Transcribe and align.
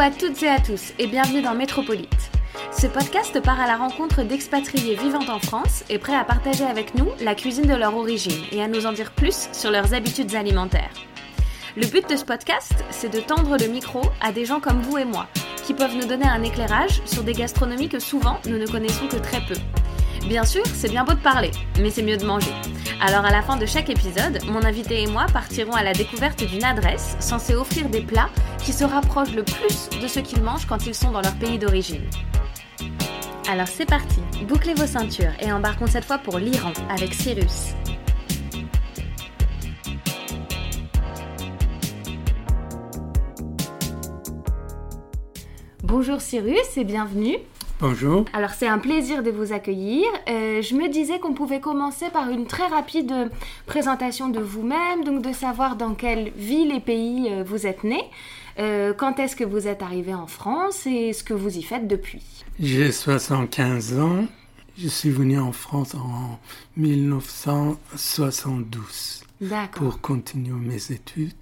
Hello 0.00 0.14
à 0.14 0.18
toutes 0.18 0.42
et 0.42 0.48
à 0.48 0.58
tous 0.58 0.94
et 0.98 1.06
bienvenue 1.06 1.42
dans 1.42 1.54
Métropolite. 1.54 2.30
Ce 2.72 2.86
podcast 2.86 3.38
part 3.42 3.60
à 3.60 3.66
la 3.66 3.76
rencontre 3.76 4.22
d'expatriés 4.22 4.94
vivant 4.94 5.28
en 5.28 5.38
France 5.38 5.84
et 5.90 5.98
prêts 5.98 6.16
à 6.16 6.24
partager 6.24 6.64
avec 6.64 6.94
nous 6.94 7.06
la 7.20 7.34
cuisine 7.34 7.66
de 7.66 7.74
leur 7.74 7.94
origine 7.94 8.42
et 8.50 8.62
à 8.62 8.68
nous 8.68 8.86
en 8.86 8.92
dire 8.92 9.10
plus 9.10 9.50
sur 9.52 9.70
leurs 9.70 9.92
habitudes 9.92 10.34
alimentaires. 10.34 10.94
Le 11.76 11.86
but 11.86 12.08
de 12.08 12.16
ce 12.16 12.24
podcast, 12.24 12.82
c'est 12.88 13.12
de 13.12 13.20
tendre 13.20 13.58
le 13.58 13.66
micro 13.66 14.00
à 14.22 14.32
des 14.32 14.46
gens 14.46 14.60
comme 14.60 14.80
vous 14.80 14.96
et 14.96 15.04
moi, 15.04 15.26
qui 15.66 15.74
peuvent 15.74 15.96
nous 15.96 16.06
donner 16.06 16.26
un 16.26 16.42
éclairage 16.44 17.02
sur 17.04 17.22
des 17.22 17.34
gastronomies 17.34 17.90
que 17.90 17.98
souvent 17.98 18.40
nous 18.48 18.56
ne 18.56 18.66
connaissons 18.66 19.06
que 19.06 19.16
très 19.16 19.42
peu. 19.46 19.56
Bien 20.26 20.44
sûr, 20.44 20.62
c'est 20.66 20.90
bien 20.90 21.04
beau 21.04 21.14
de 21.14 21.18
parler, 21.18 21.50
mais 21.80 21.90
c'est 21.90 22.02
mieux 22.02 22.16
de 22.16 22.24
manger. 22.24 22.52
Alors 23.00 23.24
à 23.24 23.30
la 23.30 23.42
fin 23.42 23.56
de 23.56 23.66
chaque 23.66 23.88
épisode, 23.88 24.38
mon 24.46 24.62
invité 24.62 25.02
et 25.02 25.06
moi 25.06 25.26
partirons 25.32 25.72
à 25.72 25.82
la 25.82 25.92
découverte 25.92 26.44
d'une 26.44 26.62
adresse 26.62 27.16
censée 27.18 27.54
offrir 27.54 27.88
des 27.88 28.02
plats 28.02 28.28
qui 28.58 28.72
se 28.72 28.84
rapprochent 28.84 29.34
le 29.34 29.42
plus 29.42 29.88
de 30.00 30.06
ce 30.06 30.20
qu'ils 30.20 30.42
mangent 30.42 30.66
quand 30.66 30.86
ils 30.86 30.94
sont 30.94 31.10
dans 31.10 31.22
leur 31.22 31.34
pays 31.36 31.58
d'origine. 31.58 32.04
Alors 33.50 33.66
c'est 33.66 33.86
parti, 33.86 34.20
bouclez 34.46 34.74
vos 34.74 34.86
ceintures 34.86 35.32
et 35.40 35.50
embarquons 35.50 35.86
cette 35.86 36.04
fois 36.04 36.18
pour 36.18 36.38
l'Iran 36.38 36.72
avec 36.90 37.14
Cyrus. 37.14 37.74
Bonjour 45.82 46.20
Cyrus 46.20 46.76
et 46.76 46.84
bienvenue. 46.84 47.38
Bonjour. 47.80 48.26
Alors 48.34 48.50
c'est 48.50 48.66
un 48.66 48.78
plaisir 48.78 49.22
de 49.22 49.30
vous 49.30 49.54
accueillir. 49.54 50.04
Euh, 50.28 50.60
je 50.60 50.74
me 50.74 50.88
disais 50.88 51.18
qu'on 51.18 51.32
pouvait 51.32 51.60
commencer 51.60 52.10
par 52.10 52.28
une 52.28 52.46
très 52.46 52.66
rapide 52.66 53.30
présentation 53.64 54.28
de 54.28 54.38
vous-même, 54.38 55.02
donc 55.02 55.22
de 55.22 55.32
savoir 55.32 55.76
dans 55.76 55.94
quelle 55.94 56.30
ville 56.36 56.74
et 56.74 56.80
pays 56.80 57.28
euh, 57.30 57.42
vous 57.42 57.66
êtes 57.66 57.82
né, 57.82 58.02
euh, 58.58 58.92
quand 58.92 59.18
est-ce 59.18 59.34
que 59.34 59.44
vous 59.44 59.66
êtes 59.66 59.80
arrivé 59.80 60.12
en 60.12 60.26
France 60.26 60.86
et 60.86 61.14
ce 61.14 61.24
que 61.24 61.32
vous 61.32 61.56
y 61.56 61.62
faites 61.62 61.88
depuis? 61.88 62.22
J'ai 62.58 62.92
75 62.92 63.98
ans. 63.98 64.26
Je 64.76 64.88
suis 64.88 65.10
venu 65.10 65.38
en 65.38 65.52
France 65.52 65.94
en 65.94 66.38
1972 66.76 69.24
pour 69.72 70.02
continuer 70.02 70.52
mes 70.52 70.92
études 70.92 71.32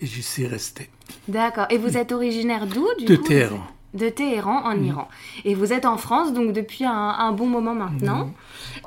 et 0.00 0.06
je 0.06 0.20
suis 0.20 0.46
resté. 0.46 0.88
D'accord. 1.26 1.66
Et 1.70 1.78
vous 1.78 1.98
êtes 1.98 2.12
originaire 2.12 2.68
d'où 2.68 2.86
De 3.04 3.16
Téhéran 3.16 3.73
de 3.94 4.08
Téhéran 4.08 4.62
en 4.64 4.82
Iran. 4.82 5.08
Et 5.44 5.54
vous 5.54 5.72
êtes 5.72 5.86
en 5.86 5.96
France 5.96 6.32
donc 6.32 6.52
depuis 6.52 6.84
un, 6.84 7.32
bon 7.32 7.46
moment 7.46 7.74
maintenant. 7.74 8.30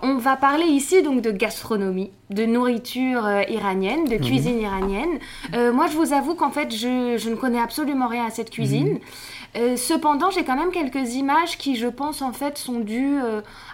On 0.02 0.18
va 0.18 0.36
parler 0.36 0.66
ici 0.66 1.02
donc 1.02 1.22
de 1.22 1.32
gastronomie, 1.32 2.12
de 2.30 2.46
nourriture 2.46 3.26
euh, 3.26 3.42
iranienne, 3.50 4.06
de 4.06 4.18
cuisine 4.18 4.60
iranienne. 4.60 5.20
Euh, 5.54 5.74
moi, 5.74 5.88
je 5.88 5.98
vous 5.98 6.14
avoue 6.14 6.36
qu'en 6.36 6.52
fait, 6.52 6.76
je, 6.76 7.30
ne 7.30 7.36
connais 7.36 7.60
absolument 7.60 8.08
rien 8.08 8.26
à 8.26 8.30
cette 8.30 8.50
cuisine. 8.50 9.00
Euh, 9.58 9.76
cependant, 9.76 10.30
j'ai 10.32 10.44
quand 10.44 10.56
même 10.56 10.72
quelques 10.72 11.16
images 11.16 11.58
qui, 11.58 11.76
je 11.76 11.88
pense, 11.88 12.22
en 12.22 12.34
fait, 12.34 12.58
sont 12.58 12.80
dues 12.80 13.18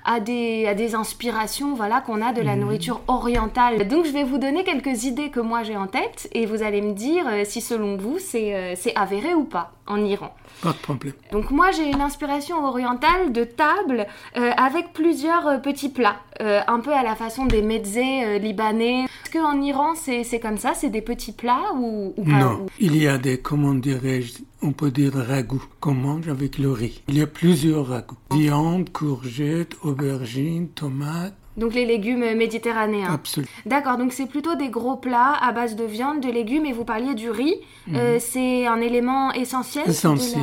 à, 0.06 0.20
des, 0.20 0.66
à 0.68 0.74
des 0.74 0.96
inspirations 0.96 1.74
voilà, 1.74 2.02
qu'on 2.02 2.22
a 2.22 2.34
de 2.34 2.42
la 2.42 2.56
nourriture 2.56 3.02
orientale. 3.08 3.88
Donc, 3.88 4.06
je 4.06 4.12
vais 4.12 4.24
vous 4.24 4.38
donner 4.38 4.64
quelques 4.64 5.04
idées 5.04 5.30
que 5.30 5.40
moi 5.40 5.64
j'ai 5.64 5.78
en 5.78 5.88
tête 5.88 6.30
et 6.32 6.46
vous 6.46 6.64
allez 6.64 6.82
me 6.82 6.94
dire 6.94 7.26
si, 7.46 7.62
selon 7.62 7.98
vous, 7.98 8.18
c'est 8.20 8.94
avéré 8.96 9.34
ou 9.34 9.44
pas 9.44 9.74
en 9.88 10.04
Iran. 10.04 10.34
Pas 10.62 10.72
de 10.72 10.78
problème. 10.78 11.14
Donc 11.32 11.52
moi 11.52 11.72
j'ai 11.72 11.90
une 11.90 12.02
inspiration 12.02 12.64
orientale 12.66 13.34
de 13.34 13.44
table 13.44 14.08
euh, 14.38 14.52
avec 14.56 14.94
plusieurs 14.94 15.48
euh, 15.48 15.58
petits 15.58 15.90
plats, 15.90 16.18
euh, 16.42 16.62
un 16.68 16.80
peu 16.80 16.94
à 16.94 17.04
la 17.04 17.16
façon 17.16 17.46
des 17.46 17.62
mezzés 17.62 18.40
libanais. 18.40 19.04
Est-ce 19.04 19.32
qu'en 19.32 19.62
Iran 19.62 19.94
c'est 19.96 20.40
comme 20.40 20.58
ça, 20.58 20.74
c'est 20.74 20.90
des 20.90 21.02
petits 21.02 21.34
plats 21.34 21.74
ou, 21.76 22.14
pas? 22.16 22.32
Non, 22.32 22.66
il 22.80 22.96
y 22.96 23.08
a 23.08 23.18
des, 23.18 23.40
comment 23.40 23.74
dirais-je, 23.74 24.36
on 24.64 24.72
peut 24.72 24.92
dire 24.92 25.14
ragoûts 25.14 25.64
qu'on 25.80 25.94
mange 25.94 26.28
avec 26.30 26.58
le 26.58 26.72
riz. 26.72 27.04
Il 27.08 27.18
y 27.18 27.22
a 27.22 27.28
plusieurs 27.28 27.88
ragoûts. 27.88 28.18
Viande, 28.32 28.90
courgettes, 28.92 29.76
aubergines, 29.84 30.70
tomates. 30.70 31.36
Donc 31.58 31.76
les 31.76 31.86
légumes 31.86 32.36
méditerranéens. 32.36 33.14
Absolument. 33.14 33.52
D'accord, 33.66 33.98
donc 33.98 34.12
c'est 34.12 34.26
plutôt 34.26 34.56
des 34.56 34.70
gros 34.70 34.96
plats 34.96 35.34
à 35.40 35.52
base 35.52 35.76
de 35.76 35.84
viande, 35.84 36.22
de 36.22 36.32
légumes, 36.32 36.66
et 36.66 36.74
vous 36.74 36.86
parliez 36.86 37.14
du 37.14 37.30
riz. 37.30 37.56
Euh, 37.94 38.16
mhm. 38.16 38.20
c'est 38.20 38.66
un 38.66 38.82
élément 38.82 39.32
essentiel. 39.34 39.88
Essentiel. 39.88 40.42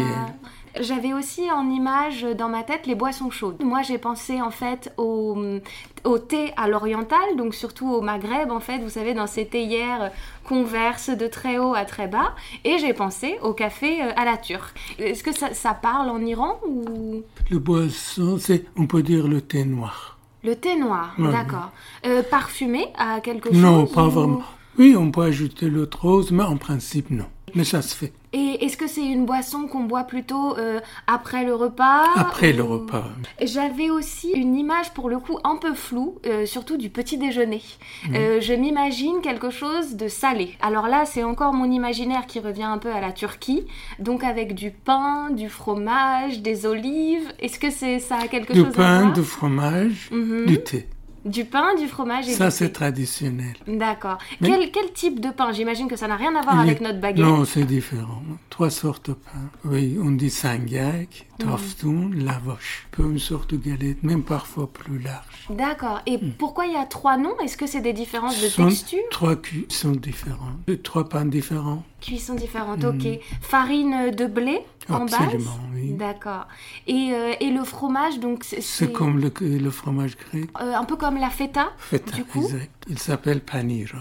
J'avais 0.78 1.12
aussi 1.12 1.50
en 1.50 1.68
image 1.68 2.22
dans 2.38 2.48
ma 2.48 2.62
tête 2.62 2.86
les 2.86 2.94
boissons 2.94 3.30
chaudes. 3.30 3.62
Moi, 3.62 3.82
j'ai 3.82 3.98
pensé 3.98 4.40
en 4.40 4.50
fait 4.50 4.92
au, 4.96 5.36
au 6.04 6.18
thé 6.18 6.52
à 6.56 6.68
l'oriental, 6.68 7.36
donc 7.36 7.54
surtout 7.54 7.88
au 7.92 8.00
Maghreb, 8.00 8.50
en 8.50 8.60
fait, 8.60 8.78
vous 8.78 8.90
savez, 8.90 9.14
dans 9.14 9.26
ces 9.26 9.46
théières 9.46 10.12
qu'on 10.44 10.62
verse 10.64 11.10
de 11.10 11.26
très 11.26 11.58
haut 11.58 11.74
à 11.74 11.84
très 11.84 12.06
bas. 12.06 12.34
Et 12.64 12.78
j'ai 12.78 12.94
pensé 12.94 13.36
au 13.42 13.52
café 13.52 14.02
euh, 14.02 14.12
à 14.16 14.24
la 14.24 14.36
turque. 14.36 14.76
Est-ce 14.98 15.24
que 15.24 15.32
ça, 15.32 15.54
ça, 15.54 15.74
parle 15.74 16.08
en 16.08 16.20
Iran 16.20 16.60
ou? 16.66 17.22
Le 17.50 17.58
boisson, 17.58 18.38
c'est, 18.38 18.66
on 18.76 18.86
peut 18.86 19.02
dire 19.02 19.26
le 19.26 19.40
thé 19.40 19.64
noir. 19.64 20.18
Le 20.42 20.54
thé 20.56 20.76
noir, 20.76 21.14
d'accord. 21.18 21.70
Euh, 22.06 22.22
parfumé 22.22 22.86
à 22.96 23.20
quelque 23.20 23.50
chose 23.50 23.58
Non, 23.58 23.86
pas 23.86 24.08
vraiment. 24.08 24.42
Oui, 24.78 24.96
on 24.96 25.10
peut 25.10 25.22
ajouter 25.22 25.68
l'autre 25.68 26.00
rose, 26.00 26.30
mais 26.30 26.44
en 26.44 26.56
principe, 26.56 27.10
non. 27.10 27.26
Mais 27.54 27.64
ça 27.64 27.82
se 27.82 27.94
fait. 27.94 28.12
Et 28.32 28.64
est-ce 28.64 28.76
que 28.76 28.86
c'est 28.86 29.04
une 29.04 29.26
boisson 29.26 29.66
qu'on 29.66 29.84
boit 29.84 30.04
plutôt 30.04 30.56
euh, 30.56 30.80
après 31.08 31.44
le 31.44 31.54
repas 31.54 32.04
Après 32.14 32.52
le 32.52 32.62
repas. 32.62 33.04
J'avais 33.42 33.90
aussi 33.90 34.30
une 34.30 34.54
image 34.54 34.90
pour 34.94 35.08
le 35.08 35.18
coup 35.18 35.38
un 35.42 35.56
peu 35.56 35.74
floue, 35.74 36.18
euh, 36.26 36.46
surtout 36.46 36.76
du 36.76 36.90
petit 36.90 37.18
déjeuner. 37.18 37.62
Euh, 38.14 38.40
je 38.40 38.52
m'imagine 38.52 39.20
quelque 39.20 39.50
chose 39.50 39.96
de 39.96 40.06
salé. 40.06 40.56
Alors 40.60 40.86
là, 40.86 41.06
c'est 41.06 41.24
encore 41.24 41.52
mon 41.52 41.70
imaginaire 41.70 42.26
qui 42.26 42.38
revient 42.38 42.62
un 42.62 42.78
peu 42.78 42.92
à 42.92 43.00
la 43.00 43.12
Turquie, 43.12 43.66
donc 43.98 44.22
avec 44.22 44.54
du 44.54 44.70
pain, 44.70 45.30
du 45.30 45.48
fromage, 45.48 46.40
des 46.40 46.66
olives. 46.66 47.32
Est-ce 47.40 47.58
que 47.58 47.70
c'est 47.70 47.98
ça 47.98 48.18
a 48.22 48.28
quelque 48.28 48.54
chose 48.54 48.66
à 48.66 48.70
voir? 48.70 49.00
Du 49.00 49.06
pain, 49.06 49.12
du 49.12 49.22
fromage, 49.22 50.08
mhm. 50.12 50.46
du 50.46 50.62
thé. 50.62 50.86
Du 51.24 51.44
pain, 51.44 51.74
du 51.74 51.86
fromage 51.86 52.28
et 52.28 52.32
Ça, 52.32 52.50
c'est 52.50 52.70
traditionnel. 52.70 53.54
D'accord. 53.66 54.18
Quel, 54.42 54.70
quel, 54.70 54.92
type 54.92 55.20
de 55.20 55.30
pain? 55.30 55.52
J'imagine 55.52 55.86
que 55.86 55.96
ça 55.96 56.08
n'a 56.08 56.16
rien 56.16 56.34
à 56.34 56.40
voir 56.40 56.58
avec 56.58 56.80
notre 56.80 56.98
baguette. 56.98 57.24
Non, 57.24 57.44
c'est 57.44 57.64
différent. 57.64 58.22
Trois 58.48 58.70
sortes 58.70 59.10
de 59.10 59.14
pain. 59.14 59.50
Oui, 59.64 59.98
on 60.02 60.12
dit 60.12 60.30
sangak, 60.30 61.26
toftoun, 61.40 62.24
lavoche. 62.24 62.86
Peu 62.90 63.04
une 63.04 63.18
sorte 63.18 63.54
de 63.54 63.56
galette, 63.56 64.02
même 64.02 64.22
parfois 64.22 64.70
plus 64.72 64.98
large. 64.98 65.46
D'accord. 65.50 66.00
Et 66.06 66.18
hmm. 66.18 66.32
pourquoi 66.38 66.66
il 66.66 66.72
y 66.72 66.76
a 66.76 66.86
trois 66.86 67.16
noms? 67.16 67.38
Est-ce 67.42 67.56
que 67.56 67.66
c'est 67.66 67.80
des 67.80 67.92
différences 67.92 68.40
de 68.40 68.48
texture? 68.48 68.98
Trois 69.10 69.36
cuissons 69.36 69.92
différents. 69.92 70.56
Trois 70.82 71.08
pains 71.08 71.24
différents. 71.24 71.84
Cuissons 72.00 72.34
différentes, 72.34 72.84
ok. 72.84 73.04
Hmm. 73.04 73.16
Farine 73.40 74.10
de 74.10 74.26
blé 74.26 74.60
en 74.88 75.02
Absolument, 75.02 75.58
oui. 75.74 75.92
D'accord. 75.92 76.46
Et, 76.86 77.10
euh, 77.12 77.32
et, 77.40 77.50
le 77.50 77.64
fromage, 77.64 78.18
donc 78.18 78.44
c'est... 78.44 78.92
comme 78.92 79.20
le, 79.20 79.32
le, 79.40 79.70
fromage 79.70 80.16
grec. 80.16 80.48
Euh, 80.60 80.74
un 80.74 80.84
peu 80.84 80.96
comme 80.96 81.16
la 81.16 81.30
feta, 81.30 81.68
feta 81.78 82.16
du 82.16 82.24
coup? 82.24 82.42
exact. 82.42 82.84
Il 82.88 82.98
s'appelle 82.98 83.40
panir 83.40 83.94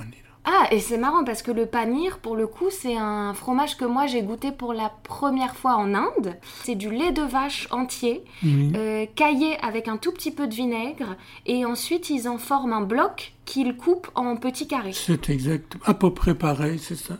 ah, 0.51 0.68
et 0.72 0.80
c'est 0.80 0.98
marrant 0.98 1.24
parce 1.24 1.44
que 1.44 1.51
le 1.51 1.68
panir, 1.68 2.18
pour 2.18 2.36
le 2.36 2.48
coup, 2.48 2.69
c'est 2.72 2.98
un 2.98 3.36
fromage 3.36 3.78
que 3.78 3.86
moi 3.86 4.07
j'ai 4.07 4.24
goûté 4.24 4.51
pour 4.51 4.74
la 4.74 4.92
première 5.04 5.56
fois 5.56 5.75
en 5.75 5.94
Inde. 5.94 6.38
C'est 6.63 6.74
du 6.74 6.90
lait 6.90 7.12
de 7.12 7.22
vache 7.22 7.68
entier, 7.69 8.24
euh, 8.46 9.06
caillé 9.16 9.57
avec 9.62 9.88
un 9.88 9.98
tout 9.98 10.12
petit 10.12 10.31
peu 10.31 10.48
de 10.48 10.56
vinaigre, 10.56 11.18
et 11.46 11.66
ensuite 11.66 12.10
ils 12.10 12.28
en 12.28 12.40
forment 12.40 12.74
un 12.74 12.81
bloc 12.81 13.34
qu'ils 13.46 13.78
coupent 13.78 14.10
en 14.16 14.38
petits 14.38 14.68
carrés. 14.68 14.94
C'est 14.94 15.30
exact, 15.30 15.78
à 15.86 15.94
peu 15.94 16.12
près 16.12 16.34
pareil, 16.34 16.80
c'est 16.80 16.96
ça. 16.96 17.18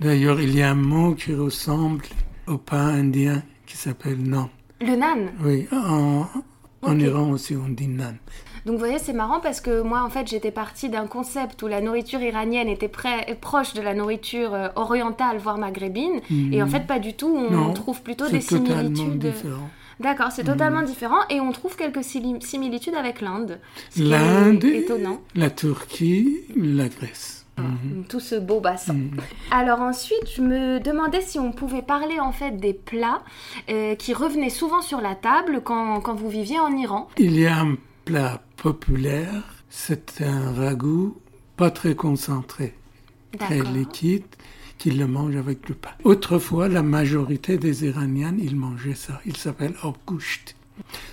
D'ailleurs, 0.00 0.40
il 0.40 0.56
y 0.56 0.62
a 0.62 0.70
un 0.70 0.74
mot 0.74 1.14
qui 1.14 1.34
ressemble 1.34 2.04
au 2.46 2.56
pain 2.56 2.86
indien 2.86 3.42
qui 3.66 3.76
s'appelle 3.76 4.22
nan. 4.22 4.48
Le 4.80 4.96
nan 4.96 5.30
Oui, 5.42 5.66
en, 5.72 6.98
Iran 6.98 7.30
aussi 7.30 7.54
on 7.54 7.68
dit 7.68 7.88
nan. 7.88 8.18
Donc 8.66 8.74
vous 8.74 8.78
voyez, 8.78 8.98
c'est 8.98 9.12
marrant 9.12 9.40
parce 9.40 9.60
que 9.60 9.82
moi, 9.82 10.02
en 10.02 10.08
fait, 10.10 10.26
j'étais 10.26 10.50
partie 10.50 10.88
d'un 10.88 11.06
concept 11.06 11.62
où 11.62 11.66
la 11.66 11.80
nourriture 11.82 12.20
iranienne 12.22 12.68
était 12.68 12.88
près- 12.88 13.36
proche 13.40 13.74
de 13.74 13.82
la 13.82 13.92
nourriture 13.94 14.54
euh, 14.54 14.68
orientale, 14.76 15.36
voire 15.38 15.58
maghrébine. 15.58 16.20
Et 16.52 16.62
en 16.62 16.66
fait, 16.66 16.86
pas 16.86 16.98
du 16.98 17.12
tout. 17.14 17.34
On 17.36 17.50
Non, 17.50 17.72
trouve 17.74 18.00
plutôt 18.02 18.28
des 18.28 18.40
similitudes. 18.40 19.18
différent. 19.18 19.68
D'accord, 20.00 20.32
c'est 20.32 20.44
totalement 20.44 20.82
différent. 20.82 21.18
Et 21.30 21.40
on 21.40 21.52
trouve 21.52 21.76
quelques 21.76 22.02
similitudes 22.02 22.94
avec 22.94 23.20
l'Inde. 23.20 23.60
L'Inde, 23.96 24.64
la 25.34 25.50
Turquie, 25.50 26.38
la 26.56 26.88
Grèce. 26.88 27.46
Tout 28.08 28.18
ce 28.18 28.34
beau 28.34 28.58
bassin. 28.58 28.96
Alors 29.52 29.80
ensuite, 29.80 30.28
je 30.34 30.42
me 30.42 30.80
demandais 30.80 31.20
si 31.20 31.38
on 31.38 31.52
pouvait 31.52 31.82
parler 31.82 32.18
en 32.18 32.32
fait 32.32 32.50
des 32.58 32.74
plats 32.74 33.22
euh, 33.70 33.94
qui 33.94 34.12
revenaient 34.12 34.50
souvent 34.50 34.82
sur 34.82 35.00
la 35.00 35.14
table 35.14 35.60
quand, 35.62 36.00
quand 36.00 36.14
vous 36.14 36.28
viviez 36.28 36.58
en 36.58 36.76
Iran. 36.76 37.08
Il 37.16 37.38
y 37.38 37.46
a 37.46 37.58
un 37.60 37.76
plat 38.04 38.42
populaire, 38.56 39.42
c'est 39.70 40.22
un 40.22 40.52
ragoût 40.52 41.16
pas 41.56 41.70
très 41.70 41.94
concentré, 41.94 42.74
très 43.38 43.62
liquide, 43.62 44.24
qu'ils 44.78 44.98
le 44.98 45.06
mangent 45.06 45.36
avec 45.36 45.64
du 45.66 45.72
pain. 45.74 45.90
Autrefois, 46.04 46.68
la 46.68 46.82
majorité 46.82 47.58
des 47.58 47.84
Iraniens, 47.86 48.34
ils 48.38 48.56
mangeaient 48.56 48.94
ça. 48.94 49.20
Il 49.24 49.36
s'appelle 49.36 49.74
obgusht. 49.82 50.56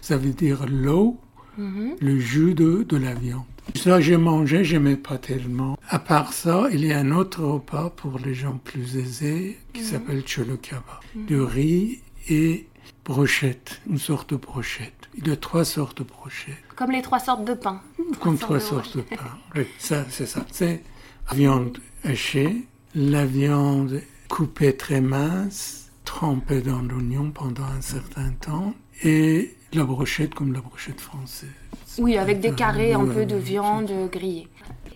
Ça 0.01 0.17
veut 0.17 0.31
dire 0.33 0.65
l'eau, 0.67 1.19
Mhm. 1.57 1.95
le 1.99 2.17
jus 2.17 2.53
de, 2.55 2.83
de 2.83 2.97
la 2.97 3.13
viande. 3.13 3.43
Ça, 3.75 3.99
j'ai 3.99 4.15
mangé, 4.17 4.63
j'aimais 4.63 4.95
pas 4.95 5.17
tellement. 5.17 5.77
À 5.89 5.99
part 5.99 6.31
ça, 6.33 6.69
il 6.71 6.85
y 6.85 6.93
a 6.93 6.99
un 6.99 7.11
autre 7.11 7.43
repas 7.43 7.89
pour 7.89 8.19
les 8.19 8.33
gens 8.33 8.57
plus 8.63 8.95
aisés 8.97 9.57
qui 9.73 9.83
s'appelle 9.83 10.23
cholo 10.25 10.55
kebab. 10.57 10.81
Du 11.13 11.39
riz 11.41 11.99
et 12.29 12.67
brochette, 13.05 13.81
une 13.89 13.97
sorte 13.97 14.31
de 14.31 14.35
brochette. 14.35 15.09
Il 15.17 15.27
y 15.27 15.31
a 15.31 15.35
trois 15.35 15.65
sortes 15.65 15.99
de 15.99 16.03
brochettes. 16.03 16.55
Comme 16.75 16.91
les 16.91 17.01
trois 17.01 17.19
sortes 17.19 17.45
de 17.45 17.53
pain. 17.53 17.81
Comme 18.19 18.37
trois 18.37 18.57
de 18.57 18.61
sortes 18.61 18.97
de 18.97 19.01
pain. 19.01 19.37
Oui, 19.55 19.67
ça, 19.77 20.05
c'est 20.09 20.25
ça. 20.25 20.45
C'est 20.51 20.83
la 21.29 21.35
viande 21.35 21.77
hachée, 22.03 22.65
la 22.95 23.25
viande 23.25 24.01
coupée 24.29 24.75
très 24.75 25.01
mince, 25.01 25.89
trempée 26.05 26.61
dans 26.61 26.81
l'oignon 26.81 27.31
pendant 27.31 27.63
un 27.63 27.81
certain 27.81 28.31
temps, 28.31 28.73
et 29.03 29.55
la 29.73 29.83
brochette 29.83 30.33
comme 30.33 30.53
la 30.53 30.61
brochette 30.61 31.01
française. 31.01 31.49
Oui, 31.97 32.17
avec 32.17 32.39
des 32.39 32.53
carrés 32.53 32.93
un 32.93 33.05
peu 33.05 33.25
de 33.25 33.35
viande 33.35 33.91
grillée. 34.11 34.47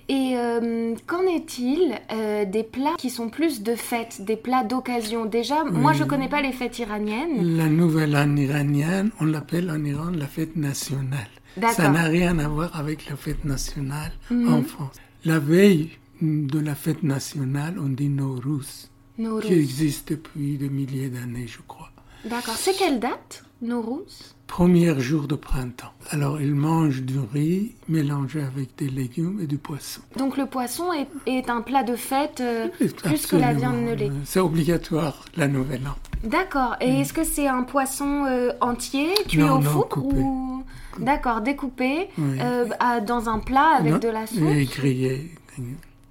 Et 0.08 0.34
euh, 0.38 0.94
qu'en 1.08 1.24
est-il 1.24 2.00
euh, 2.12 2.46
des 2.46 2.64
plats 2.64 2.96
qui 2.98 3.10
sont 3.10 3.30
plus 3.30 3.64
de 3.64 3.76
fêtes, 3.76 4.22
des 4.24 4.36
plats 4.36 4.64
d'occasion? 4.64 5.26
Déjà, 5.26 5.64
moi 5.64 5.94
je 5.94 6.04
connais 6.04 6.30
pas 6.30 6.42
les 6.42 6.52
fêtes 6.52 6.78
iraniennes. 6.78 7.58
La 7.58 7.68
nouvelle 7.68 8.16
année 8.16 8.44
iranienne, 8.44 9.12
on 9.20 9.26
l'appelle 9.26 9.70
en 9.72 9.84
Iran 9.84 10.12
la 10.12 10.28
fête 10.28 10.56
nationale. 10.56 11.28
Ça 11.72 11.90
n'a 11.90 12.04
rien 12.04 12.38
à 12.38 12.48
voir 12.48 12.78
avec 12.78 13.10
la 13.10 13.16
fête 13.16 13.46
nationale 13.46 14.12
en 14.32 14.62
France. 14.62 14.96
La 15.24 15.40
veille 15.40 15.90
de 16.22 16.60
la 16.60 16.76
fête 16.76 17.02
nationale, 17.02 17.76
on 17.80 17.90
dit 17.90 18.10
Nowruz, 18.10 18.90
Nowruz. 19.18 19.48
qui 19.48 19.54
existe 19.54 20.10
depuis 20.10 20.58
des 20.58 20.70
milliers 20.70 21.10
d'années, 21.10 21.48
je 21.48 21.60
crois. 21.68 21.90
D'accord. 22.26 22.56
C'est 22.58 22.78
quelle 22.78 23.00
date 23.00 23.44
Nowruz? 23.62 24.35
Premier 24.48 24.98
jour 25.00 25.28
de 25.28 25.36
printemps. 25.36 25.92
Alors, 26.12 26.40
ils 26.40 26.54
mangent 26.54 27.02
du 27.02 27.18
riz 27.34 27.74
mélangé 27.90 28.42
avec 28.42 28.76
des 28.78 28.88
légumes 28.90 29.40
et 29.42 29.48
du 29.48 29.58
poisson. 29.58 30.02
Donc 30.18 30.38
le 30.38 30.46
poisson 30.46 30.86
est, 30.94 31.08
est 31.26 31.50
un 31.50 31.62
plat 31.62 31.84
de 31.84 31.96
fête 31.96 32.42
euh, 32.42 32.68
plus 33.04 33.26
que 33.26 33.36
la 33.36 33.54
viande 33.54 33.82
ne 33.82 33.94
l'est. 33.96 34.10
euh, 34.10 34.14
C'est 34.24 34.40
obligatoire, 34.40 35.26
la 35.36 35.48
nouvelle 35.48 35.86
an. 35.88 35.96
D'accord. 36.24 36.76
Et 36.80 37.02
est-ce 37.02 37.12
que 37.12 37.24
c'est 37.24 37.48
un 37.48 37.64
poisson 37.64 38.26
euh, 38.28 38.52
entier, 38.62 39.10
cuit 39.28 39.40
Non, 39.40 39.56
au 39.56 39.60
non, 39.62 39.70
four 39.72 39.90
coupé. 39.90 40.16
ou 40.16 40.64
D'accord, 41.00 41.42
découpé 41.42 42.08
Oui. 42.18 42.38
euh, 42.40 42.66
dans 43.06 43.28
un 43.28 43.40
plat 43.40 43.78
avec 43.80 43.94
Non, 43.94 44.00
de 44.00 44.08
la 44.10 44.28
sauce. 44.28 44.38
Et 44.40 44.66
grillé. 44.66 45.32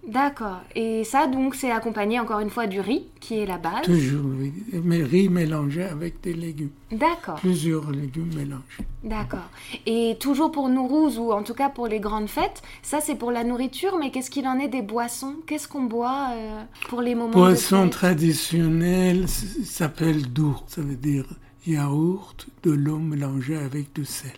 D'accord. 0.06 0.60
Et 0.74 1.02
ça, 1.04 1.26
donc, 1.26 1.54
c'est 1.54 1.70
accompagné 1.70 2.20
encore 2.20 2.40
une 2.40 2.50
fois 2.50 2.66
du 2.66 2.78
riz, 2.80 3.06
qui 3.20 3.38
est 3.38 3.46
la 3.46 3.56
base. 3.58 3.82
Toujours, 3.84 4.26
oui. 4.38 4.52
mais 4.84 5.02
riz 5.02 5.28
mélangé 5.30 5.82
avec 5.82 6.20
des 6.20 6.34
légumes. 6.34 6.70
D'accord, 6.92 7.36
Plusieurs 7.40 7.90
légumes 7.90 8.30
mélangés. 8.34 8.84
d'accord. 9.02 9.48
Et 9.86 10.16
toujours 10.20 10.52
pour 10.52 10.68
Nourouz, 10.68 11.18
ou 11.18 11.32
en 11.32 11.42
tout 11.42 11.54
cas 11.54 11.70
pour 11.70 11.86
les 11.88 12.00
grandes 12.00 12.28
fêtes, 12.28 12.62
ça 12.82 13.00
c'est 13.00 13.14
pour 13.16 13.30
la 13.32 13.44
nourriture, 13.44 13.96
mais 13.98 14.10
qu'est-ce 14.10 14.30
qu'il 14.30 14.46
en 14.46 14.58
est 14.58 14.68
des 14.68 14.82
boissons? 14.82 15.36
Qu'est-ce 15.46 15.66
qu'on 15.68 15.84
boit 15.84 16.28
euh, 16.34 16.62
pour 16.88 17.00
les 17.00 17.14
moments 17.14 17.32
Poisson 17.32 17.78
de 17.78 17.82
fête? 17.84 17.92
Traditionnel 17.92 19.24
s- 19.24 19.56
s'appelle 19.64 20.32
dour. 20.32 20.64
Ça 20.68 20.82
veut 20.82 20.96
dire 20.96 21.24
yaourt, 21.66 22.46
de 22.62 22.70
l'eau 22.72 22.98
mélangée 22.98 23.56
avec 23.56 23.92
du 23.94 24.04
sel. 24.04 24.30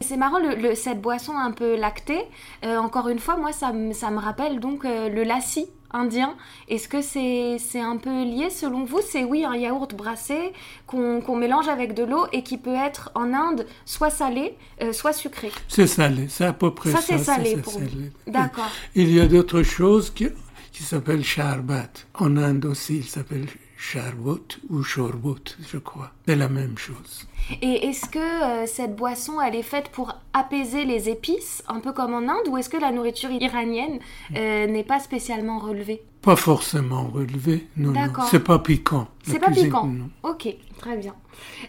C'est 0.00 0.16
marrant, 0.16 0.38
le, 0.38 0.54
le- 0.56 0.74
cette 0.74 1.00
boisson 1.00 1.36
un 1.36 1.50
peu 1.52 1.76
lactée, 1.76 2.20
euh, 2.64 2.76
encore 2.78 3.08
une 3.08 3.18
fois, 3.18 3.36
moi, 3.36 3.52
ça, 3.52 3.72
me- 3.72 3.92
ça 3.92 4.10
me 4.10 4.18
rappelle 4.18 4.60
donc 4.60 4.84
euh, 4.84 5.08
le 5.08 5.22
lassi 5.24 5.66
indien. 5.92 6.34
Est-ce 6.68 6.88
que 6.88 7.00
c'est 7.00 7.80
un 7.80 7.96
peu 7.96 8.24
lié 8.24 8.50
selon 8.50 8.84
vous? 8.84 9.00
C'est 9.08 9.22
oui, 9.24 9.44
un 9.44 9.54
yaourt 9.54 9.94
brassé 9.94 10.52
qu'on 10.88 11.20
qu'on 11.20 11.36
mélange 11.36 11.68
avec 11.68 11.94
de 11.94 12.02
l'eau 12.04 12.26
et 12.32 12.42
qui 12.42 12.58
peut 12.58 12.74
être 12.74 13.12
en 13.14 13.32
Inde 13.32 13.66
soit 13.86 14.10
salé, 14.10 14.56
euh, 14.82 14.92
soit 14.92 15.12
sucré. 15.12 15.52
C'est 15.68 15.86
salé, 15.86 16.26
c'est 16.28 16.44
à 16.46 16.52
peu 16.52 16.74
près 16.74 16.90
Ça, 16.90 16.98
ça. 16.98 17.04
c'est 17.16 17.18
salé 17.24 17.56
pour 17.58 17.78
vous. 17.78 17.86
D'accord. 18.26 18.70
Il 18.96 19.10
y 19.14 19.20
a 19.20 19.26
d'autres 19.26 19.62
choses 19.62 20.10
qui, 20.10 20.26
qui 20.72 20.82
s'appellent 20.82 21.24
charbat. 21.24 21.88
En 22.18 22.36
Inde 22.36 22.64
aussi, 22.66 22.96
il 22.98 23.04
s'appelle 23.04 23.46
charbot 23.76 24.38
ou 24.70 24.82
shorbot, 24.82 25.56
je 25.70 25.78
crois. 25.78 26.10
C'est 26.26 26.36
la 26.36 26.48
même 26.48 26.78
chose. 26.78 27.26
Et 27.60 27.88
est-ce 27.88 28.06
que 28.08 28.18
euh, 28.18 28.66
cette 28.66 28.96
boisson, 28.96 29.40
elle 29.40 29.54
est 29.54 29.62
faite 29.62 29.90
pour 29.90 30.14
apaiser 30.32 30.84
les 30.84 31.08
épices, 31.10 31.62
un 31.68 31.80
peu 31.80 31.92
comme 31.92 32.14
en 32.14 32.28
Inde, 32.28 32.48
ou 32.48 32.56
est-ce 32.56 32.68
que 32.70 32.76
la 32.78 32.90
nourriture 32.92 33.30
iranienne 33.30 33.98
euh, 34.36 34.66
n'est 34.66 34.84
pas 34.84 35.00
spécialement 35.00 35.58
relevée? 35.58 36.02
Pas 36.22 36.36
forcément 36.36 37.04
relevé, 37.08 37.66
non, 37.76 37.92
non. 37.92 38.08
C'est 38.30 38.42
pas 38.42 38.58
piquant. 38.58 39.08
C'est 39.24 39.38
pas 39.38 39.46
cuisine, 39.48 39.64
piquant. 39.66 39.86
non. 39.86 40.08
Ok, 40.22 40.48
très 40.78 40.96
bien. 40.96 41.14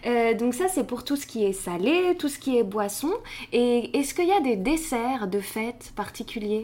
Euh, 0.06 0.34
donc 0.34 0.54
ça, 0.54 0.69
c'est 0.69 0.88
pour 0.88 1.04
tout 1.04 1.18
ce 1.18 1.28
qui 1.28 1.44
est 1.44 1.52
salé, 1.52 2.16
tout 2.18 2.30
ce 2.30 2.40
qui 2.40 2.57
est 2.57 2.63
boisson. 2.63 3.12
Et 3.52 3.98
est-ce 3.98 4.13
qu'il 4.13 4.28
y 4.30 4.31
a 4.31 4.40
des 4.40 4.56
desserts 4.56 5.28
de 5.28 5.42
fête 5.42 5.92
particuliers? 5.98 6.63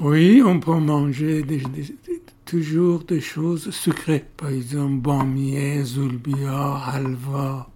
Oui, 0.00 0.42
on 0.44 0.58
peut 0.58 0.74
manger 0.74 1.42
des- 1.44 1.58
des- 1.58 1.82
des- 1.82 2.22
toujours 2.46 3.00
des 3.04 3.20
choses 3.20 3.70
sucrées. 3.70 4.24
Par 4.36 4.48
exemple, 4.48 4.96
bamier, 5.00 5.82
zulbia, 5.84 6.76
halva. 6.86 7.68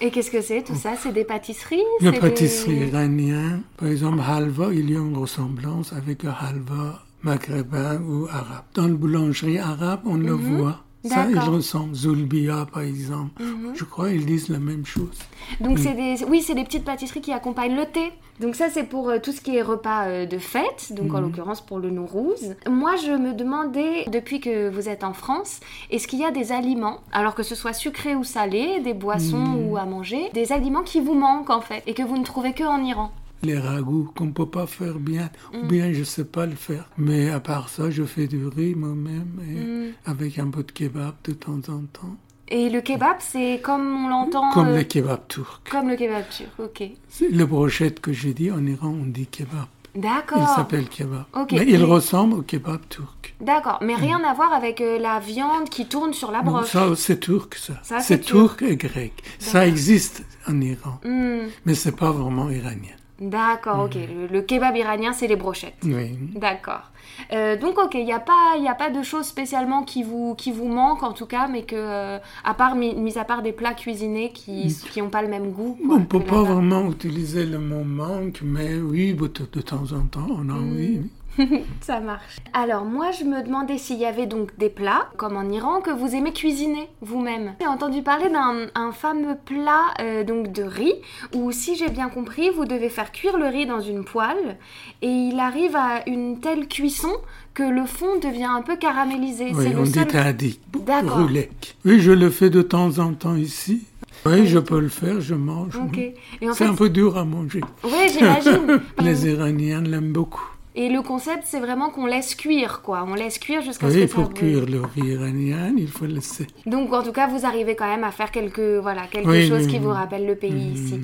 Et 0.00 0.10
qu'est-ce 0.10 0.30
que 0.30 0.42
c'est 0.42 0.62
tout 0.62 0.74
ça? 0.74 0.92
C'est 1.02 1.12
des 1.12 1.24
pâtisseries? 1.24 1.80
La 2.02 2.12
c'est 2.12 2.20
pâtisserie 2.20 2.78
des- 2.80 2.86
iranienne, 2.88 3.62
par 3.78 3.88
exemple, 3.88 4.20
halva, 4.20 4.68
il 4.74 4.90
y 4.90 4.94
a 4.94 4.98
une 4.98 5.16
ressemblance 5.16 5.94
avec 5.94 6.22
le 6.22 6.30
halva 6.30 7.02
maghrébin 7.22 8.00
ou 8.02 8.26
arabe. 8.30 8.64
Dans 8.74 8.86
la 8.86 8.94
boulangerie 8.94 9.58
arabe, 9.58 10.00
on 10.04 10.16
le 10.16 10.32
voit. 10.32 10.84
Ça, 11.08 11.24
il 11.24 11.28
Mhm. 11.28 11.34
D'accord. 11.34 11.48
Mhm. 11.50 11.54
ressemble. 11.56 11.94
Zulbia, 11.94 12.66
par 12.72 12.82
exemple. 12.82 13.42
Je 13.74 13.84
crois 13.84 14.08
qu'ils 14.10 14.26
disent 14.26 14.48
la 14.48 14.58
même 14.58 14.84
chose. 14.86 15.18
Donc 15.60 15.78
c'est 15.78 15.94
des, 15.94 16.24
oui, 16.24 16.42
c'est 16.42 16.54
des 16.54 16.64
petites 16.64 16.84
pâtisseries 16.84 17.20
qui 17.20 17.32
accompagnent 17.32 17.76
le 17.76 17.86
thé. 17.86 18.12
Donc 18.40 18.54
ça 18.54 18.68
c'est 18.70 18.84
pour 18.84 19.08
euh, 19.08 19.18
tout 19.22 19.32
ce 19.32 19.40
qui 19.40 19.56
est 19.56 19.62
repas 19.62 20.06
euh, 20.08 20.26
de 20.26 20.36
fête, 20.38 20.92
donc 20.92 21.14
en 21.14 21.20
l'occurrence 21.20 21.60
pour 21.62 21.78
le 21.78 21.90
Nourouz. 21.90 22.54
Moi 22.68 22.96
je 22.96 23.12
me 23.12 23.32
demandais 23.32 24.04
depuis 24.12 24.40
que 24.40 24.68
vous 24.68 24.88
êtes 24.90 25.04
en 25.04 25.14
France, 25.14 25.60
est-ce 25.90 26.06
qu'il 26.06 26.18
y 26.18 26.24
a 26.24 26.30
des 26.32 26.52
aliments, 26.52 26.98
alors 27.12 27.34
que 27.34 27.42
ce 27.42 27.54
soit 27.54 27.72
sucré 27.72 28.14
ou 28.14 28.24
salé, 28.24 28.80
des 28.80 28.92
boissons 28.94 29.56
ou 29.70 29.76
à 29.78 29.86
manger, 29.86 30.28
des 30.34 30.52
aliments 30.52 30.82
qui 30.82 31.00
vous 31.00 31.14
manquent 31.14 31.48
en 31.50 31.62
fait 31.62 31.82
et 31.86 31.94
que 31.94 32.02
vous 32.02 32.18
ne 32.18 32.24
trouvez 32.24 32.52
que 32.52 32.64
en 32.64 32.82
Iran? 32.84 33.10
Les 33.46 33.58
ragoûts 33.58 34.10
qu'on 34.16 34.32
peut 34.32 34.50
pas 34.58 34.66
faire 34.66 34.98
bien, 34.98 35.30
Mm. 35.52 35.56
ou 35.58 35.66
bien 35.68 35.92
je 35.92 36.04
sais 36.04 36.24
pas 36.24 36.46
le 36.46 36.56
faire. 36.56 36.84
Mais 36.98 37.30
à 37.30 37.40
part 37.40 37.68
ça, 37.68 37.90
je 37.90 38.02
fais 38.04 38.26
du 38.26 38.46
riz 38.46 38.74
moi-même, 38.74 39.32
et 39.50 39.60
Mm. 39.64 39.92
avec 40.12 40.38
un 40.38 40.50
peu 40.50 40.62
de 40.62 40.72
kebab 40.72 41.14
de 41.24 41.32
temps 41.32 41.62
en 41.68 41.82
temps. 41.98 42.16
Et 42.48 42.68
le 42.70 42.80
kebab 42.80 43.16
c'est 43.20 43.60
comme 43.62 43.86
on 44.04 44.08
l'entend, 44.08 44.50
Comme 44.52 44.68
euh, 44.68 44.78
les 44.78 44.86
kebabs 44.86 45.26
turcs. 45.28 45.60
comme 45.70 45.88
le 45.88 45.96
kebab 45.96 46.24
turc. 46.30 46.50
Ok, 46.58 46.82
C'est 47.08 47.28
Le 47.30 47.44
brochette 47.46 48.00
que 48.00 48.12
j'ai 48.12 48.34
dit, 48.34 48.50
en 48.50 48.64
Iran, 48.66 48.94
on 49.02 49.06
dit 49.06 49.26
kebab. 49.26 49.66
Il 49.96 50.02
d'accord. 50.02 50.46
s'appelle 50.54 50.88
kebab. 50.88 51.24
Ok. 51.34 51.52
Mais 51.52 51.66
il 51.68 51.82
ressemble 51.82 52.34
au 52.34 52.42
kebab 52.42 52.80
turc. 52.88 53.34
D'accord, 53.40 53.78
mais 53.82 53.94
rien 53.94 54.20
à 54.24 54.32
voir 54.34 54.52
avec 54.52 54.80
euh, 54.80 54.98
la 54.98 55.18
viande 55.20 55.68
qui 55.70 55.86
tourne 55.86 56.12
sur 56.12 56.30
la 56.30 56.42
Non, 56.42 56.50
broche. 56.52 56.70
ça, 56.70 56.86
c'est 56.96 57.18
turc, 57.20 57.54
ça. 57.56 57.74
Ça, 57.82 58.00
c'est 58.00 58.20
turc 58.20 58.62
et 58.62 58.76
grec. 58.76 59.14
Ça 59.38 59.66
existe 59.66 60.24
en 60.48 60.60
Iran, 60.60 61.00
Hmm, 61.04 61.48
mais 61.64 61.74
c'est 61.74 61.96
pas 61.96 62.10
vraiment 62.12 62.48
iranien. 62.50 62.96
D'accord, 63.20 63.84
ok. 63.84 63.94
Le, 63.94 64.26
le 64.26 64.42
kebab 64.42 64.76
iranien, 64.76 65.12
c'est 65.12 65.26
les 65.26 65.36
brochettes. 65.36 65.76
Oui. 65.84 66.18
D'accord. 66.34 66.90
Euh, 67.32 67.56
donc 67.56 67.78
ok, 67.78 67.94
il 67.94 68.04
n'y 68.04 68.12
a 68.12 68.20
pas, 68.20 68.56
il 68.58 68.66
a 68.68 68.74
pas 68.74 68.90
de 68.90 69.02
choses 69.02 69.26
spécialement 69.26 69.84
qui 69.84 70.02
vous, 70.02 70.34
qui 70.34 70.52
vous 70.52 70.68
manquent 70.68 71.02
en 71.02 71.12
tout 71.12 71.24
cas, 71.24 71.48
mais 71.48 71.62
que 71.62 71.76
euh, 71.76 72.18
à 72.44 72.52
part 72.54 72.74
mis, 72.76 72.94
mis 72.94 73.16
à 73.16 73.24
part 73.24 73.40
des 73.42 73.52
plats 73.52 73.72
cuisinés 73.74 74.32
qui, 74.32 74.76
qui 74.92 75.00
ont 75.00 75.08
pas 75.08 75.22
le 75.22 75.28
même 75.28 75.50
goût. 75.52 75.78
quoi, 75.86 75.96
On 75.96 76.04
peut 76.04 76.18
que 76.18 76.28
pas 76.28 76.42
vraiment 76.42 76.90
utiliser 76.90 77.46
le 77.46 77.58
mot 77.58 77.84
manque, 77.84 78.40
mais 78.42 78.76
oui, 78.76 79.14
de, 79.14 79.26
de 79.50 79.60
temps 79.62 79.92
en 79.92 80.02
temps, 80.06 80.26
on 80.30 80.48
a 80.50 80.52
envie. 80.54 81.00
Ça 81.80 82.00
marche. 82.00 82.36
Alors 82.52 82.84
moi 82.84 83.10
je 83.10 83.24
me 83.24 83.42
demandais 83.42 83.78
s'il 83.78 83.98
y 83.98 84.04
avait 84.06 84.26
donc 84.26 84.56
des 84.58 84.68
plats, 84.68 85.08
comme 85.16 85.36
en 85.36 85.48
Iran, 85.48 85.80
que 85.80 85.90
vous 85.90 86.14
aimez 86.14 86.32
cuisiner 86.32 86.88
vous-même. 87.00 87.54
J'ai 87.60 87.66
entendu 87.66 88.02
parler 88.02 88.28
d'un 88.28 88.66
un 88.74 88.92
fameux 88.92 89.36
plat 89.44 89.94
euh, 90.00 90.24
donc 90.24 90.52
de 90.52 90.62
riz, 90.62 90.94
où 91.34 91.52
si 91.52 91.76
j'ai 91.76 91.88
bien 91.88 92.08
compris, 92.08 92.50
vous 92.50 92.64
devez 92.64 92.88
faire 92.88 93.12
cuire 93.12 93.36
le 93.36 93.46
riz 93.46 93.66
dans 93.66 93.80
une 93.80 94.04
poêle, 94.04 94.56
et 95.02 95.08
il 95.08 95.38
arrive 95.38 95.76
à 95.76 96.08
une 96.08 96.40
telle 96.40 96.68
cuisson 96.68 97.12
que 97.54 97.62
le 97.62 97.86
fond 97.86 98.18
devient 98.22 98.44
un 98.44 98.62
peu 98.62 98.76
caramélisé. 98.76 99.52
Oui, 99.54 99.64
C'est 99.64 99.74
on 99.74 99.80
le 99.80 99.86
dit 99.86 99.92
seul... 99.92 100.84
D'accord. 100.84 101.20
roulec. 101.20 101.76
Oui, 101.84 102.00
je 102.00 102.12
le 102.12 102.30
fais 102.30 102.50
de 102.50 102.62
temps 102.62 102.98
en 102.98 103.14
temps 103.14 103.34
ici. 103.34 103.84
Oui, 104.26 104.46
je 104.46 104.58
peux 104.58 104.80
le 104.80 104.88
faire, 104.88 105.20
je 105.20 105.34
mange. 105.34 105.78
Oui. 105.92 106.14
C'est 106.40 106.54
fait, 106.54 106.64
un 106.64 106.74
peu 106.74 106.90
dur 106.90 107.16
à 107.16 107.24
manger. 107.24 107.60
ouais, 107.84 108.08
j'imagine. 108.12 108.80
Les 108.98 109.26
Iraniens 109.28 109.82
l'aiment 109.82 110.12
beaucoup. 110.12 110.55
Et 110.78 110.90
le 110.90 111.00
concept, 111.00 111.44
c'est 111.46 111.58
vraiment 111.58 111.88
qu'on 111.88 112.04
laisse 112.06 112.34
cuire, 112.34 112.82
quoi. 112.82 113.04
On 113.08 113.14
laisse 113.14 113.38
cuire 113.38 113.62
jusqu'à 113.62 113.88
ce 113.90 113.94
Oui, 113.96 114.02
que 114.02 114.08
ça 114.08 114.14
pour 114.14 114.24
brûle. 114.28 114.34
cuire 114.34 114.66
le 114.66 114.82
riz 114.82 115.10
iranien, 115.12 115.72
il 115.76 115.88
faut 115.88 116.04
laisser. 116.04 116.46
Donc, 116.66 116.92
en 116.92 117.02
tout 117.02 117.12
cas, 117.12 117.26
vous 117.28 117.46
arrivez 117.46 117.74
quand 117.74 117.88
même 117.88 118.04
à 118.04 118.10
faire 118.10 118.30
quelque, 118.30 118.78
voilà, 118.78 119.06
quelque 119.10 119.26
Oui, 119.28 119.48
chose 119.48 119.62
oui, 119.64 119.68
qui 119.68 119.78
vous 119.78 119.88
rappelle 119.90 120.26
le 120.26 120.36
pays 120.36 120.52
Mm. 120.52 120.74
ici. 120.74 121.00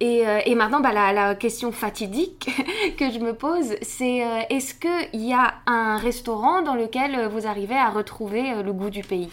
Et, 0.00 0.26
euh, 0.26 0.40
et 0.44 0.54
maintenant, 0.54 0.80
bah, 0.80 0.92
la, 0.92 1.12
la 1.12 1.34
question 1.36 1.72
fatidique 1.72 2.50
que 2.98 3.10
je 3.10 3.18
me 3.18 3.32
pose, 3.32 3.76
c'est 3.80 4.22
euh, 4.26 4.40
est-ce 4.50 4.74
qu'il 4.74 5.24
y 5.24 5.32
a 5.32 5.54
un 5.66 5.96
restaurant 5.96 6.60
dans 6.62 6.74
lequel 6.74 7.28
vous 7.32 7.46
arrivez 7.46 7.76
à 7.76 7.88
retrouver 7.90 8.52
euh, 8.52 8.62
le 8.62 8.72
goût 8.74 8.90
du 8.90 9.02
pays? 9.02 9.30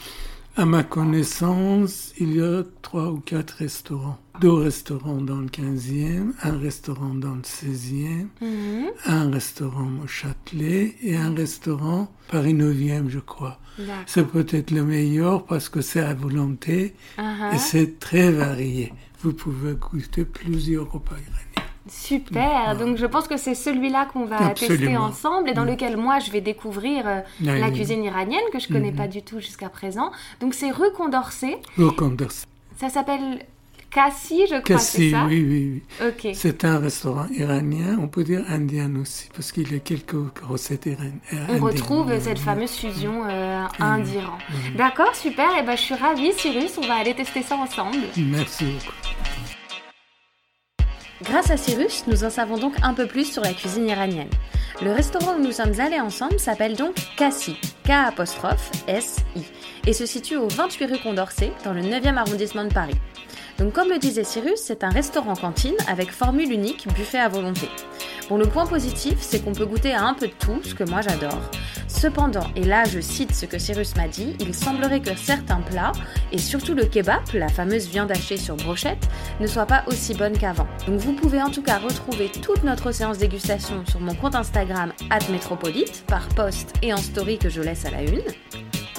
À 0.58 0.65
ma 0.65 0.84
connaissance, 0.84 2.13
il 2.20 2.36
y 2.36 2.41
a 2.41 2.63
trois 2.81 3.10
ou 3.12 3.20
quatre 3.20 3.51
restaurants. 3.51 4.17
Deux 4.41 4.51
restaurants 4.51 5.22
dans 5.22 5.38
le 5.39 5.48
15e, 5.48 6.34
un 6.43 6.58
restaurant 6.58 7.13
dans 7.15 7.36
le 7.36 7.41
16e, 7.41 8.27
un 9.05 9.31
restaurant 9.31 9.89
au 10.03 10.08
Châtelet 10.08 10.96
et 11.03 11.15
un 11.15 11.34
restaurant 11.34 12.12
Paris 12.29 12.53
9e, 12.53 13.08
je 13.10 13.20
crois. 13.20 13.60
C'est 14.05 14.27
peut-être 14.27 14.72
le 14.72 14.84
meilleur 14.84 15.46
parce 15.46 15.70
que 15.70 15.81
c'est 15.81 16.01
à 16.01 16.13
volonté 16.13 16.93
Uh-huh. 17.17 17.55
et 17.55 17.58
c'est 17.58 18.00
très 18.00 18.31
varié. 18.31 18.93
Vous 19.22 19.34
pouvez 19.34 19.74
goûter 19.74 20.25
plusieurs 20.25 20.91
repas. 20.91 21.15
Super, 21.91 22.77
donc 22.77 22.95
je 22.95 23.05
pense 23.05 23.27
que 23.27 23.36
c'est 23.36 23.53
celui-là 23.53 24.07
qu'on 24.12 24.25
va 24.25 24.51
tester 24.51 24.95
ensemble 24.95 25.50
et 25.50 25.53
dans 25.53 25.65
lequel 25.65 25.98
moi 25.98 26.19
je 26.19 26.31
vais 26.31 26.39
découvrir 26.39 27.05
euh, 27.05 27.19
Oui, 27.41 27.60
la 27.60 27.69
cuisine 27.69 28.03
iranienne 28.03 28.41
que 28.53 28.60
je 28.60 28.69
connais 28.69 28.93
pas 28.93 29.07
du 29.07 29.21
tout 29.21 29.39
jusqu'à 29.41 29.67
présent. 29.67 30.12
Donc 30.39 30.53
c'est 30.53 30.71
rue 30.71 30.91
Condorcet, 30.95 31.60
Au 31.77 31.91
Condorcet. 31.91 32.48
ça 32.77 32.89
s'appelle 32.89 33.39
Cassis, 33.91 34.43
je 34.50 34.62
crois, 34.62 34.77
ça 34.77 35.25
oui, 35.27 35.43
oui, 35.45 35.83
oui. 36.24 36.33
C'est 36.33 36.63
un 36.63 36.79
restaurant 36.79 37.27
iranien, 37.29 37.98
on 38.01 38.07
peut 38.07 38.24
dire 38.24 38.45
indien 38.48 38.89
aussi, 38.95 39.27
parce 39.36 39.51
qu'il 39.51 39.69
y 39.69 39.75
a 39.75 39.79
quelques 39.79 40.15
recettes 40.41 40.86
iraniennes. 40.86 41.19
On 41.50 41.60
retrouve 41.60 42.17
cette 42.21 42.39
fameuse 42.39 42.71
fusion 42.71 43.25
euh, 43.27 43.65
Inde-Iran. 43.79 44.38
D'accord, 44.77 45.13
super, 45.13 45.57
et 45.57 45.63
ben 45.63 45.75
je 45.75 45.81
suis 45.81 45.95
ravie 45.95 46.31
Cyrus, 46.31 46.77
on 46.77 46.88
va 46.88 46.95
aller 46.95 47.13
tester 47.13 47.41
ça 47.41 47.57
ensemble. 47.57 47.98
Merci 48.15 48.63
beaucoup. 48.63 49.50
Grâce 51.23 51.51
à 51.51 51.57
Cyrus, 51.57 52.05
nous 52.07 52.23
en 52.23 52.31
savons 52.31 52.57
donc 52.57 52.73
un 52.81 52.95
peu 52.95 53.05
plus 53.05 53.31
sur 53.31 53.43
la 53.43 53.53
cuisine 53.53 53.87
iranienne. 53.87 54.29
Le 54.81 54.91
restaurant 54.91 55.35
où 55.35 55.41
nous 55.41 55.51
sommes 55.51 55.79
allés 55.79 55.99
ensemble 55.99 56.39
s'appelle 56.39 56.75
donc 56.75 56.95
Cassis, 57.15 57.57
K-S-I, 57.83 59.45
et 59.85 59.93
se 59.93 60.05
situe 60.07 60.37
au 60.37 60.47
28 60.47 60.85
rue 60.85 60.99
Condorcet, 60.99 61.51
dans 61.63 61.73
le 61.73 61.81
9e 61.81 62.17
arrondissement 62.17 62.63
de 62.63 62.73
Paris. 62.73 62.99
Donc 63.59 63.73
comme 63.73 63.89
le 63.89 63.99
disait 63.99 64.23
Cyrus, 64.23 64.59
c'est 64.59 64.83
un 64.83 64.89
restaurant 64.89 65.35
cantine 65.35 65.75
avec 65.87 66.11
formule 66.11 66.51
unique, 66.51 66.87
buffet 66.95 67.19
à 67.19 67.29
volonté. 67.29 67.69
Bon, 68.27 68.37
le 68.37 68.47
point 68.47 68.65
positif, 68.65 69.17
c'est 69.19 69.43
qu'on 69.43 69.53
peut 69.53 69.65
goûter 69.65 69.93
à 69.93 70.03
un 70.03 70.15
peu 70.15 70.27
de 70.27 70.33
tout, 70.33 70.61
ce 70.63 70.73
que 70.73 70.83
moi 70.83 71.01
j'adore. 71.01 71.51
Cependant, 72.01 72.48
et 72.55 72.63
là 72.63 72.84
je 72.86 73.00
cite 73.00 73.31
ce 73.31 73.46
que 73.46 73.60
Cyrus 73.60 73.96
m'a 73.96 74.08
dit, 74.08 74.36
il 74.39 74.55
semblerait 74.55 75.01
que 75.01 75.15
certains 75.15 75.62
plats, 75.62 75.91
et 76.31 76.39
surtout 76.39 76.74
le 76.74 76.86
kebab, 76.86 77.22
la 77.36 77.48
fameuse 77.48 77.88
viande 77.89 78.10
hachée 78.10 78.38
sur 78.38 78.55
brochette, 78.55 79.08
ne 79.39 79.46
soient 79.46 79.67
pas 79.67 79.84
aussi 79.86 80.15
bonnes 80.15 80.36
qu'avant. 80.36 80.65
Donc 80.88 81.00
vous 81.00 81.13
pouvez 81.13 81.39
en 81.43 81.51
tout 81.51 81.62
cas 81.62 81.77
retrouver 81.77 82.31
toute 82.31 82.63
notre 82.63 82.91
séance 82.91 83.20
dégustation 83.20 83.86
sur 83.86 84.00
mon 84.00 84.15
compte 84.15 84.34
Instagram 84.34 84.93
@métropolite 85.29 86.03
par 86.08 86.27
post 86.29 86.74
et 86.81 86.91
en 86.91 86.98
story 86.98 87.38
que 87.38 87.50
je 87.50 87.62
laisse 87.62 87.86
à 87.86 87.91
la 87.91 88.01
une. 88.01 88.24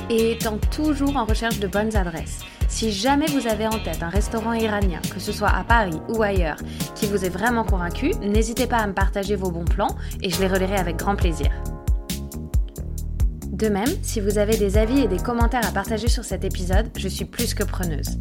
Et 0.08 0.34
étant 0.34 0.58
toujours 0.70 1.16
en 1.16 1.24
recherche 1.24 1.58
de 1.58 1.66
bonnes 1.66 1.96
adresses, 1.96 2.38
si 2.68 2.92
jamais 2.92 3.26
vous 3.26 3.48
avez 3.48 3.66
en 3.66 3.80
tête 3.80 4.04
un 4.04 4.10
restaurant 4.10 4.52
iranien, 4.52 5.00
que 5.12 5.18
ce 5.18 5.32
soit 5.32 5.50
à 5.50 5.64
Paris 5.64 5.98
ou 6.08 6.22
ailleurs, 6.22 6.58
qui 6.94 7.06
vous 7.06 7.24
est 7.24 7.30
vraiment 7.30 7.64
convaincu, 7.64 8.12
n'hésitez 8.20 8.68
pas 8.68 8.78
à 8.78 8.86
me 8.86 8.94
partager 8.94 9.34
vos 9.34 9.50
bons 9.50 9.64
plans 9.64 9.96
et 10.20 10.30
je 10.30 10.38
les 10.40 10.46
relayerai 10.46 10.76
avec 10.76 10.98
grand 10.98 11.16
plaisir. 11.16 11.50
De 13.62 13.68
même, 13.68 13.86
si 14.02 14.18
vous 14.18 14.38
avez 14.38 14.56
des 14.56 14.76
avis 14.76 15.02
et 15.02 15.06
des 15.06 15.18
commentaires 15.18 15.64
à 15.64 15.70
partager 15.70 16.08
sur 16.08 16.24
cet 16.24 16.42
épisode, 16.42 16.90
je 16.98 17.06
suis 17.06 17.24
plus 17.24 17.54
que 17.54 17.62
preneuse. 17.62 18.18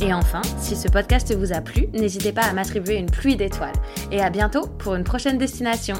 Et 0.00 0.12
enfin, 0.12 0.42
si 0.58 0.74
ce 0.74 0.88
podcast 0.88 1.32
vous 1.32 1.52
a 1.52 1.60
plu, 1.60 1.86
n'hésitez 1.92 2.32
pas 2.32 2.42
à 2.42 2.52
m'attribuer 2.52 2.96
une 2.96 3.08
pluie 3.08 3.36
d'étoiles. 3.36 3.76
Et 4.10 4.20
à 4.20 4.30
bientôt 4.30 4.66
pour 4.66 4.96
une 4.96 5.04
prochaine 5.04 5.38
destination. 5.38 5.94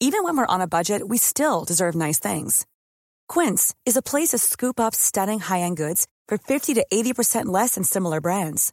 Even 0.00 0.24
when 0.24 0.36
we're 0.36 0.48
on 0.48 0.60
a 0.60 0.66
budget, 0.66 1.08
we 1.08 1.18
still 1.18 1.64
deserve 1.64 1.94
nice 1.94 2.18
things. 2.18 2.66
Quince 3.28 3.72
is 3.86 3.96
a 3.96 4.02
place 4.02 4.30
to 4.30 4.38
scoop 4.38 4.80
up 4.80 4.96
stunning 4.96 5.38
high-end 5.38 5.76
goods 5.76 6.08
for 6.26 6.38
50 6.38 6.74
to 6.74 6.84
80% 6.92 7.44
less 7.44 7.76
than 7.76 7.84
similar 7.84 8.20
brands. 8.20 8.72